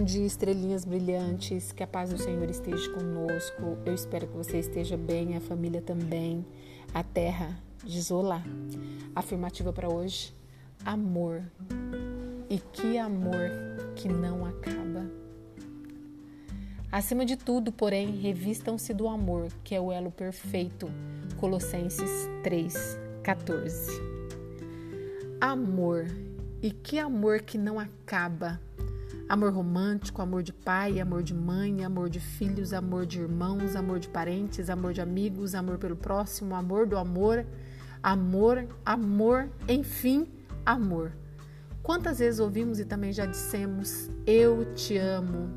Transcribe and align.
Bom 0.00 0.06
dia, 0.06 0.24
estrelinhas 0.24 0.82
brilhantes. 0.82 1.72
Que 1.72 1.82
a 1.82 1.86
paz 1.86 2.08
do 2.08 2.16
Senhor 2.16 2.48
esteja 2.48 2.90
conosco. 2.92 3.76
Eu 3.84 3.92
espero 3.92 4.26
que 4.26 4.34
você 4.34 4.58
esteja 4.58 4.96
bem, 4.96 5.36
a 5.36 5.42
família 5.42 5.82
também. 5.82 6.42
A 6.94 7.02
terra 7.02 7.62
de 7.84 8.00
Zola. 8.00 8.42
Afirmativa 9.14 9.74
para 9.74 9.92
hoje: 9.92 10.34
amor. 10.86 11.42
E 12.48 12.58
que 12.58 12.96
amor 12.96 13.50
que 13.94 14.08
não 14.08 14.46
acaba. 14.46 15.06
Acima 16.90 17.26
de 17.26 17.36
tudo, 17.36 17.70
porém, 17.70 18.10
revistam-se 18.22 18.94
do 18.94 19.06
amor, 19.06 19.48
que 19.62 19.74
é 19.74 19.80
o 19.82 19.92
elo 19.92 20.10
perfeito. 20.10 20.90
Colossenses 21.36 22.26
3:14. 22.42 23.90
Amor. 25.38 26.06
E 26.62 26.70
que 26.70 26.98
amor 26.98 27.42
que 27.42 27.58
não 27.58 27.78
acaba. 27.78 28.58
Amor 29.30 29.52
romântico, 29.52 30.20
amor 30.20 30.42
de 30.42 30.52
pai, 30.52 30.98
amor 30.98 31.22
de 31.22 31.32
mãe, 31.32 31.84
amor 31.84 32.10
de 32.10 32.18
filhos, 32.18 32.72
amor 32.72 33.06
de 33.06 33.20
irmãos, 33.20 33.76
amor 33.76 34.00
de 34.00 34.08
parentes, 34.08 34.68
amor 34.68 34.92
de 34.92 35.00
amigos, 35.00 35.54
amor 35.54 35.78
pelo 35.78 35.94
próximo, 35.94 36.52
amor 36.52 36.84
do 36.84 36.98
amor, 36.98 37.46
amor, 38.02 38.66
amor, 38.84 39.48
enfim, 39.68 40.26
amor. 40.66 41.12
Quantas 41.80 42.18
vezes 42.18 42.40
ouvimos 42.40 42.80
e 42.80 42.84
também 42.84 43.12
já 43.12 43.24
dissemos: 43.24 44.10
Eu 44.26 44.74
te 44.74 44.98
amo. 44.98 45.48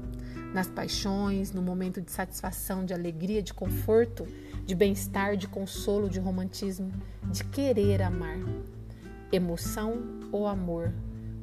Nas 0.54 0.68
paixões, 0.68 1.52
no 1.52 1.64
momento 1.64 2.00
de 2.00 2.12
satisfação, 2.12 2.86
de 2.86 2.94
alegria, 2.94 3.42
de 3.42 3.56
conforto, 3.56 4.28
de 4.68 4.76
bem-estar, 4.76 5.36
de 5.36 5.48
consolo, 5.48 6.08
de 6.08 6.20
romantismo, 6.20 6.92
de 7.24 7.44
querer 7.46 8.04
amar. 8.04 8.38
Emoção 9.32 10.00
ou 10.32 10.46
amor? 10.46 10.94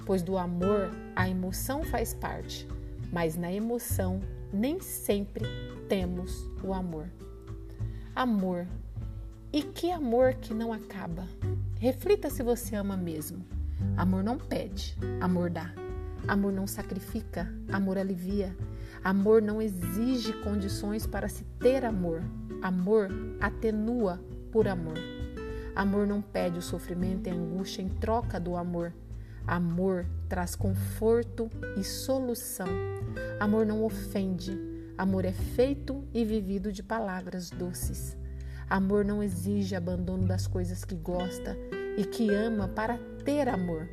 Pois 0.05 0.23
do 0.23 0.37
amor 0.37 0.91
a 1.15 1.29
emoção 1.29 1.83
faz 1.85 2.15
parte, 2.15 2.67
mas 3.13 3.37
na 3.37 3.53
emoção 3.53 4.21
nem 4.53 4.81
sempre 4.81 5.45
temos 5.89 6.49
o 6.63 6.73
amor. 6.73 7.11
Amor. 8.15 8.67
E 9.53 9.63
que 9.63 9.91
amor 9.91 10.35
que 10.35 10.55
não 10.55 10.73
acaba? 10.73 11.27
Reflita 11.79 12.31
se 12.31 12.43
você 12.43 12.77
ama 12.77 12.97
mesmo. 12.97 13.45
Amor 13.97 14.23
não 14.23 14.39
pede, 14.39 14.97
amor 15.21 15.51
dá. 15.51 15.73
Amor 16.29 16.53
não 16.53 16.67
sacrifica, 16.67 17.53
amor 17.73 17.99
alivia. 17.99 18.55
Amor 19.03 19.41
não 19.41 19.61
exige 19.63 20.33
condições 20.45 21.07
para 21.07 21.29
se 21.29 21.45
ter 21.59 21.85
amor. 21.85 22.23
Amor 22.63 23.09
atenua 23.41 24.21
por 24.53 24.69
amor. 24.69 24.99
Amor 25.75 26.07
não 26.07 26.21
pede 26.21 26.59
o 26.59 26.63
sofrimento 26.63 27.27
e 27.27 27.31
a 27.31 27.35
angústia 27.35 27.83
em 27.83 27.89
troca 27.89 28.39
do 28.39 28.57
amor. 28.57 28.93
Amor 29.47 30.07
traz 30.29 30.55
conforto 30.55 31.51
e 31.77 31.85
solução. 31.85 32.69
Amor 33.39 33.67
não 33.67 33.85
ofende. 33.85 34.57
Amor 34.97 35.25
é 35.25 35.33
feito 35.33 36.05
e 36.13 36.25
vivido 36.25 36.73
de 36.73 36.83
palavras 36.83 37.51
doces. 37.51 38.17
Amor 38.69 39.05
não 39.05 39.23
exige 39.23 39.75
abandono 39.75 40.27
das 40.27 40.47
coisas 40.47 40.85
que 40.85 40.95
gosta 40.95 41.57
e 41.97 42.05
que 42.05 42.33
ama 42.33 42.69
para 42.69 42.99
ter 43.25 43.49
amor. 43.49 43.89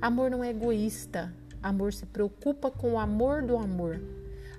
Amor 0.00 0.30
não 0.30 0.42
é 0.42 0.50
egoísta. 0.50 1.32
Amor 1.62 1.92
se 1.92 2.06
preocupa 2.06 2.70
com 2.70 2.92
o 2.92 2.98
amor 2.98 3.42
do 3.42 3.56
amor. 3.56 4.00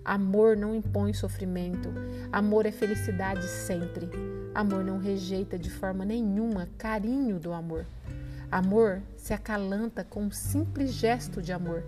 Amor 0.06 0.56
não 0.56 0.76
impõe 0.76 1.14
sofrimento. 1.14 1.90
Amor 2.32 2.66
é 2.66 2.72
felicidade 2.72 3.48
sempre. 3.48 4.10
Amor 4.54 4.84
não 4.84 5.00
rejeita 5.00 5.58
de 5.58 5.70
forma 5.70 6.06
nenhuma 6.06 6.68
carinho 6.78 7.40
do 7.40 7.54
amor. 7.54 7.86
Amor 8.54 9.02
se 9.18 9.34
acalanta 9.34 10.04
com 10.04 10.26
um 10.26 10.32
simples 10.32 10.94
gesto 10.94 11.42
de 11.42 11.52
amor. 11.52 11.84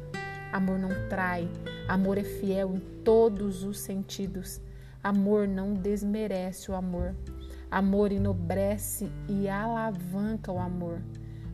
Amor 0.52 0.80
não 0.80 0.90
trai, 1.08 1.48
amor 1.88 2.18
é 2.18 2.24
fiel 2.24 2.74
em 2.74 2.80
todos 3.04 3.64
os 3.64 3.78
sentidos. 3.78 4.60
Amor 5.04 5.48
não 5.48 5.76
desmerece 5.76 6.72
o 6.72 6.74
amor. 6.74 7.14
Amor 7.70 8.12
enobrece 8.12 9.12
e 9.30 9.48
alavanca 9.48 10.52
o 10.52 10.58
amor. 10.58 11.04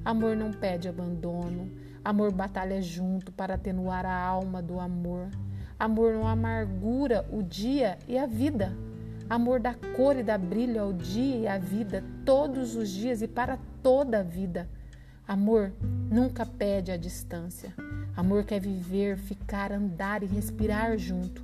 Amor 0.06 0.38
não 0.38 0.54
pede 0.54 0.88
abandono. 0.88 1.70
Amor 2.06 2.32
batalha 2.32 2.82
junto 2.82 3.34
para 3.34 3.56
atenuar 3.56 4.06
a 4.06 4.18
alma 4.18 4.62
do 4.62 4.80
amor. 4.80 5.28
Amor 5.78 6.14
não 6.14 6.26
amargura 6.26 7.28
o 7.34 7.44
dia 7.44 8.00
e 8.08 8.18
a 8.18 8.26
vida. 8.26 8.74
Amor 9.30 9.60
dá 9.60 9.76
cor 9.98 10.16
e 10.16 10.24
dá 10.24 10.38
brilho 10.38 10.82
ao 10.82 10.94
dia 10.94 11.36
e 11.36 11.48
à 11.50 11.58
vida, 11.58 12.02
todos 12.24 12.78
os 12.78 12.90
dias 12.90 13.22
e 13.22 13.28
para 13.28 13.60
toda 13.84 14.22
a 14.22 14.24
vida. 14.24 14.70
Amor 15.32 15.72
nunca 16.12 16.46
pede 16.46 16.92
a 16.92 16.98
distância. 16.98 17.74
Amor 18.18 18.44
quer 18.44 18.60
viver, 18.60 19.18
ficar, 19.18 19.72
andar 19.72 20.24
e 20.24 20.26
respirar 20.26 20.98
junto. 20.98 21.42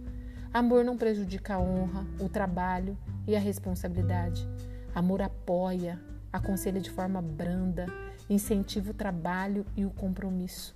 Amor 0.54 0.84
não 0.84 0.98
prejudica 0.98 1.56
a 1.56 1.60
honra, 1.62 2.06
o 2.20 2.28
trabalho 2.28 2.98
e 3.26 3.34
a 3.34 3.40
responsabilidade. 3.40 4.46
Amor 4.94 5.22
apoia, 5.22 5.98
aconselha 6.34 6.82
de 6.82 6.92
forma 6.92 7.22
branda, 7.22 7.86
incentiva 8.30 8.92
o 8.92 8.94
trabalho 8.94 9.66
e 9.74 9.86
o 9.86 9.90
compromisso. 9.90 10.76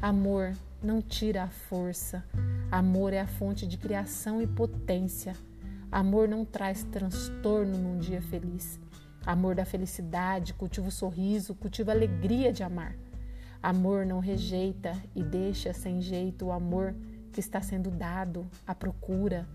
Amor 0.00 0.52
não 0.80 1.02
tira 1.02 1.42
a 1.42 1.48
força. 1.48 2.22
Amor 2.70 3.12
é 3.12 3.18
a 3.18 3.26
fonte 3.26 3.66
de 3.66 3.76
criação 3.76 4.40
e 4.40 4.46
potência. 4.46 5.34
Amor 5.90 6.28
não 6.28 6.44
traz 6.44 6.84
transtorno 6.84 7.76
num 7.76 7.98
dia 7.98 8.22
feliz. 8.22 8.78
Amor 9.24 9.54
da 9.54 9.64
felicidade, 9.64 10.54
cultiva 10.54 10.88
o 10.88 10.92
sorriso, 10.92 11.54
cultiva 11.54 11.92
a 11.92 11.94
alegria 11.94 12.52
de 12.52 12.62
amar. 12.62 12.96
Amor 13.62 14.04
não 14.04 14.18
rejeita 14.18 15.00
e 15.14 15.22
deixa 15.22 15.72
sem 15.72 16.00
jeito 16.00 16.46
o 16.46 16.52
amor 16.52 16.94
que 17.32 17.38
está 17.40 17.60
sendo 17.60 17.90
dado, 17.90 18.46
a 18.66 18.74
procura. 18.74 19.48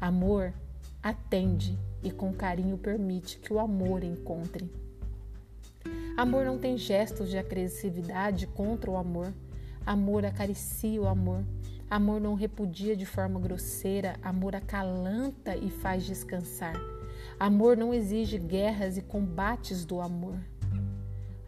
Amor 0.00 0.54
atende 1.02 1.78
e 2.02 2.10
com 2.10 2.32
carinho 2.32 2.78
permite 2.78 3.38
que 3.38 3.52
o 3.52 3.58
amor 3.58 4.02
encontre. 4.02 4.70
Amor 6.16 6.44
não 6.44 6.58
tem 6.58 6.78
gestos 6.78 7.28
de 7.28 7.38
agressividade 7.38 8.46
contra 8.46 8.90
o 8.90 8.96
amor. 8.96 9.32
Amor 9.84 10.24
acaricia 10.24 11.00
o 11.00 11.08
amor. 11.08 11.44
Amor 11.90 12.20
não 12.20 12.34
repudia 12.34 12.96
de 12.96 13.04
forma 13.04 13.38
grosseira. 13.38 14.16
Amor 14.22 14.56
acalanta 14.56 15.56
e 15.56 15.70
faz 15.70 16.04
descansar. 16.04 16.74
Amor 17.38 17.76
não 17.76 17.92
exige 17.92 18.38
guerras 18.38 18.96
e 18.96 19.02
combates 19.02 19.84
do 19.84 20.00
amor. 20.00 20.38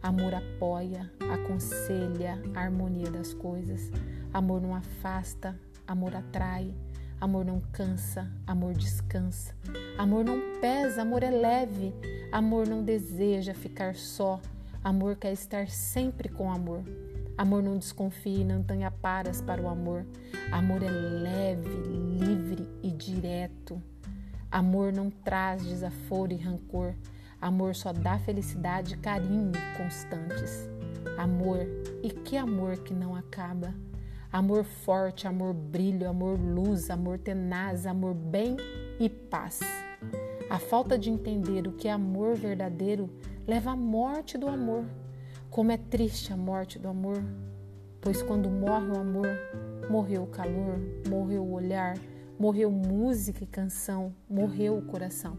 Amor 0.01 0.33
apoia, 0.35 1.11
aconselha 1.33 2.39
a 2.53 2.59
harmonia 2.61 3.09
das 3.09 3.33
coisas. 3.33 3.91
Amor 4.33 4.61
não 4.61 4.75
afasta, 4.75 5.59
amor 5.87 6.15
atrai. 6.15 6.73
Amor 7.19 7.45
não 7.45 7.59
cansa, 7.71 8.29
amor 8.45 8.73
descansa. 8.73 9.55
Amor 9.97 10.25
não 10.25 10.59
pesa, 10.59 11.01
amor 11.01 11.23
é 11.23 11.31
leve. 11.31 11.93
Amor 12.31 12.67
não 12.67 12.83
deseja 12.83 13.53
ficar 13.53 13.95
só. 13.95 14.39
Amor 14.83 15.15
quer 15.15 15.31
estar 15.31 15.67
sempre 15.69 16.29
com 16.29 16.51
amor. 16.51 16.83
Amor 17.37 17.63
não 17.63 17.77
desconfia 17.77 18.41
e 18.41 18.45
não 18.45 18.61
tem 18.61 18.85
aparas 18.85 19.41
para 19.41 19.61
o 19.61 19.67
amor. 19.67 20.05
Amor 20.51 20.83
é 20.83 20.89
leve. 20.89 21.69
Amor 24.55 24.93
não 24.93 25.09
traz 25.09 25.65
desaforo 25.65 26.31
e 26.31 26.37
rancor. 26.37 26.93
Amor 27.41 27.75
só 27.75 27.91
dá 27.91 28.17
felicidade 28.17 28.93
e 28.93 28.97
carinho 28.97 29.51
constantes. 29.75 30.69
Amor, 31.17 31.67
e 32.01 32.09
que 32.09 32.37
amor 32.37 32.77
que 32.77 32.93
não 32.93 33.17
acaba. 33.17 33.75
Amor 34.31 34.63
forte, 34.63 35.27
amor 35.27 35.53
brilho, 35.53 36.07
amor 36.07 36.39
luz, 36.39 36.89
amor 36.89 37.19
tenaz, 37.19 37.85
amor 37.85 38.13
bem 38.13 38.55
e 38.97 39.09
paz. 39.09 39.59
A 40.49 40.57
falta 40.57 40.97
de 40.97 41.09
entender 41.09 41.67
o 41.67 41.73
que 41.73 41.89
é 41.89 41.91
amor 41.91 42.37
verdadeiro 42.37 43.09
leva 43.45 43.71
à 43.71 43.75
morte 43.75 44.37
do 44.37 44.47
amor. 44.47 44.85
Como 45.49 45.73
é 45.73 45.77
triste 45.77 46.31
a 46.31 46.37
morte 46.37 46.79
do 46.79 46.87
amor, 46.87 47.21
pois 47.99 48.23
quando 48.23 48.49
morre 48.49 48.87
o 48.87 48.99
amor, 49.01 49.27
morreu 49.89 50.23
o 50.23 50.27
calor, 50.27 50.79
morreu 51.09 51.43
o 51.43 51.51
olhar, 51.51 51.97
Morreu 52.37 52.69
música 52.69 53.45
e 53.45 53.47
canção, 53.47 54.13
morreu 54.29 54.77
o 54.77 54.81
coração. 54.81 55.37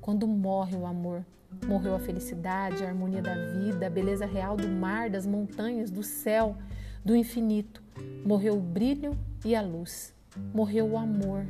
Quando 0.00 0.26
morre 0.26 0.74
o 0.74 0.86
amor, 0.86 1.26
morreu 1.66 1.94
a 1.94 1.98
felicidade, 1.98 2.82
a 2.82 2.88
harmonia 2.88 3.20
da 3.20 3.34
vida, 3.34 3.86
a 3.86 3.90
beleza 3.90 4.24
real 4.24 4.56
do 4.56 4.66
mar, 4.66 5.10
das 5.10 5.26
montanhas, 5.26 5.90
do 5.90 6.02
céu, 6.02 6.56
do 7.04 7.14
infinito. 7.14 7.82
Morreu 8.24 8.56
o 8.56 8.60
brilho 8.60 9.14
e 9.44 9.54
a 9.54 9.60
luz. 9.60 10.14
Morreu 10.54 10.92
o 10.92 10.96
amor. 10.96 11.44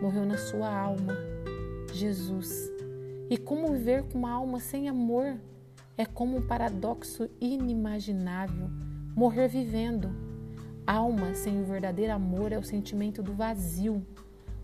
Morreu 0.00 0.24
na 0.24 0.38
sua 0.38 0.72
alma, 0.72 1.14
Jesus. 1.92 2.70
E 3.28 3.36
como 3.36 3.72
viver 3.72 4.04
com 4.04 4.18
uma 4.18 4.30
alma 4.30 4.60
sem 4.60 4.88
amor? 4.88 5.34
É 5.96 6.06
como 6.06 6.36
um 6.36 6.46
paradoxo 6.46 7.28
inimaginável. 7.40 8.70
Morrer 9.16 9.48
vivendo 9.48 10.27
Alma 10.88 11.34
sem 11.34 11.60
o 11.60 11.66
verdadeiro 11.66 12.14
amor 12.14 12.50
é 12.50 12.56
o 12.56 12.64
sentimento 12.64 13.22
do 13.22 13.34
vazio. 13.34 14.02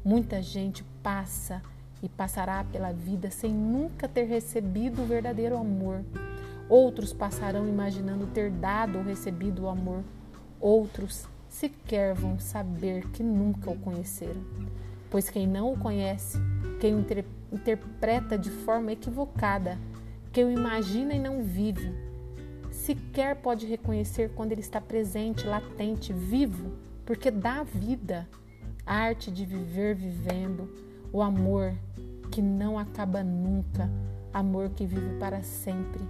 Muita 0.02 0.40
gente 0.40 0.82
passa 1.02 1.60
e 2.02 2.08
passará 2.08 2.64
pela 2.64 2.92
vida 2.92 3.30
sem 3.30 3.52
nunca 3.52 4.08
ter 4.08 4.24
recebido 4.24 5.02
o 5.02 5.04
verdadeiro 5.04 5.54
amor. 5.54 6.02
Outros 6.66 7.12
passarão 7.12 7.68
imaginando 7.68 8.26
ter 8.28 8.50
dado 8.50 8.96
ou 8.96 9.04
recebido 9.04 9.64
o 9.64 9.68
amor. 9.68 10.02
Outros 10.58 11.28
sequer 11.46 12.14
vão 12.14 12.38
saber 12.38 13.06
que 13.08 13.22
nunca 13.22 13.70
o 13.70 13.78
conheceram. 13.78 14.42
Pois 15.10 15.28
quem 15.28 15.46
não 15.46 15.74
o 15.74 15.78
conhece, 15.78 16.38
quem 16.80 16.94
o 16.94 17.00
inter 17.00 17.26
interpreta 17.52 18.38
de 18.38 18.48
forma 18.48 18.92
equivocada, 18.92 19.78
quem 20.32 20.46
o 20.46 20.50
imagina 20.50 21.12
e 21.12 21.18
não 21.18 21.42
vive, 21.42 21.92
sequer 22.84 23.36
pode 23.36 23.64
reconhecer 23.64 24.30
quando 24.34 24.52
ele 24.52 24.60
está 24.60 24.78
presente, 24.78 25.46
latente, 25.46 26.12
vivo, 26.12 26.72
porque 27.06 27.30
dá 27.30 27.62
vida, 27.62 28.28
a 28.84 28.94
arte 28.94 29.30
de 29.30 29.46
viver 29.46 29.94
vivendo, 29.94 30.68
o 31.10 31.22
amor 31.22 31.74
que 32.30 32.42
não 32.42 32.78
acaba 32.78 33.24
nunca, 33.24 33.90
amor 34.32 34.68
que 34.68 34.84
vive 34.84 35.18
para 35.18 35.42
sempre. 35.42 36.00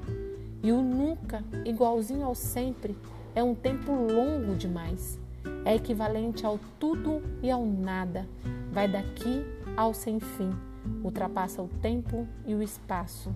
E 0.65 0.73
o 0.73 0.83
nunca, 0.83 1.45
igualzinho 1.65 2.25
ao 2.25 2.35
sempre, 2.35 2.97
é 3.37 3.43
um 3.43 3.55
tempo 3.55 3.93
longo 3.93 4.57
demais. 4.57 5.21
É 5.65 5.77
equivalente 5.77 6.45
ao 6.45 6.59
tudo 6.81 7.23
e 7.41 7.51
ao 7.53 7.65
nada. 7.65 8.27
Vai 8.73 8.89
daqui 8.89 9.45
ao 9.77 9.95
sem 9.95 10.19
fim. 10.19 10.51
Ultrapassa 11.05 11.63
o 11.63 11.69
tempo 11.69 12.27
e 12.47 12.55
o 12.55 12.63
espaço. 12.63 13.33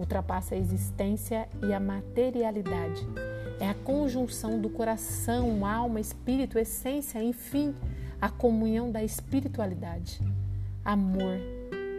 Ultrapassa 0.00 0.54
a 0.54 0.58
existência 0.58 1.46
e 1.62 1.74
a 1.74 1.78
materialidade. 1.78 3.06
É 3.60 3.68
a 3.68 3.74
conjunção 3.74 4.58
do 4.58 4.70
coração, 4.70 5.66
alma, 5.66 6.00
espírito, 6.00 6.58
essência, 6.58 7.22
enfim, 7.22 7.74
a 8.18 8.30
comunhão 8.30 8.90
da 8.90 9.04
espiritualidade. 9.04 10.18
Amor. 10.82 11.36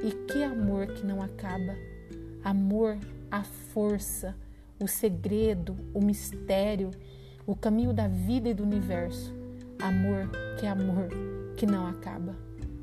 E 0.03 0.12
que 0.25 0.44
amor 0.44 0.88
que 0.88 1.06
não 1.06 1.21
acaba. 1.21 1.75
Amor, 2.44 2.98
a 3.30 3.44
força, 3.44 4.36
o 4.80 4.88
segredo, 4.88 5.77
o 5.94 6.01
mistério, 6.01 6.89
o 7.45 7.56
caminho 7.56 7.94
da 7.94 8.07
vida 8.07 8.50
e 8.50 8.53
do 8.56 8.63
universo. 8.63 9.31
Amor 9.80 10.27
que 10.59 10.65
é 10.65 10.69
amor 10.69 11.07
que 11.56 11.68
não 11.68 11.86
acaba. 11.86 12.36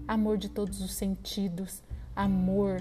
Amor 0.07 0.39
de 0.39 0.49
todos 0.49 0.81
os 0.81 0.95
sentidos, 0.95 1.83
amor 2.15 2.81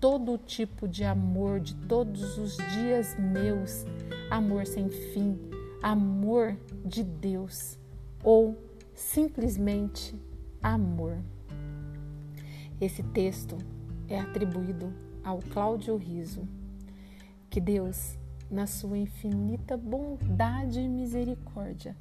todo 0.00 0.38
tipo 0.38 0.88
de 0.88 1.04
amor 1.04 1.60
de 1.60 1.74
todos 1.74 2.38
os 2.38 2.56
dias 2.56 3.14
meus, 3.18 3.84
amor 4.30 4.66
sem 4.66 4.88
fim, 4.88 5.38
amor 5.82 6.56
de 6.84 7.04
Deus 7.04 7.78
ou 8.24 8.56
simplesmente 8.94 10.18
amor. 10.62 11.18
Esse 12.80 13.02
texto 13.02 13.58
é 14.08 14.18
atribuído 14.18 14.90
ao 15.22 15.38
Cláudio 15.38 15.96
Riso. 15.96 16.48
Que 17.50 17.60
Deus, 17.60 18.16
na 18.50 18.66
sua 18.66 18.96
infinita 18.96 19.76
bondade 19.76 20.80
e 20.80 20.88
misericórdia, 20.88 21.94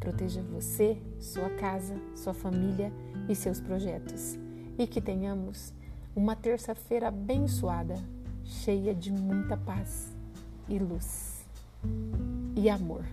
proteja 0.00 0.42
você, 0.42 1.00
sua 1.20 1.50
casa, 1.50 1.94
sua 2.16 2.34
família 2.34 2.92
e 3.28 3.34
seus 3.34 3.60
projetos. 3.60 4.36
E 4.76 4.88
que 4.88 5.00
tenhamos 5.00 5.72
uma 6.16 6.36
terça-feira 6.36 7.08
abençoada, 7.08 7.96
cheia 8.44 8.94
de 8.94 9.12
muita 9.12 9.56
paz 9.56 10.14
e 10.68 10.78
luz 10.78 11.44
e 12.56 12.70
amor. 12.70 13.04